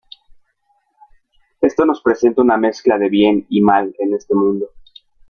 [1.61, 4.71] Eso nos presenta una mezcla de bien y mal en este mundo.